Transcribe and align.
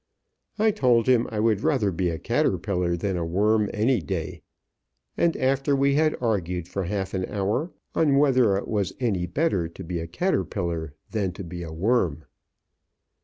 I 0.57 0.71
told 0.71 1.05
him 1.05 1.27
I 1.29 1.39
would 1.39 1.61
rather 1.61 1.91
be 1.91 2.09
a 2.09 2.17
caterpillar 2.17 2.97
than 2.97 3.17
a 3.17 3.23
worm 3.23 3.69
any 3.71 4.01
day; 4.01 4.41
and 5.15 5.37
after 5.37 5.75
we 5.75 5.93
had 5.93 6.17
argued 6.19 6.67
for 6.67 6.85
half 6.85 7.13
an 7.13 7.25
hour 7.25 7.71
on 7.93 8.17
whether 8.17 8.57
it 8.57 8.67
was 8.67 8.93
any 8.99 9.27
better 9.27 9.67
to 9.67 9.83
be 9.83 9.99
a 9.99 10.07
caterpillar 10.07 10.95
than 11.11 11.33
to 11.33 11.43
be 11.43 11.61
a 11.61 11.71
worm. 11.71 12.25